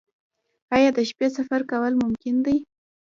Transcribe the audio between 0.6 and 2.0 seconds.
آیا د شپې سفر کول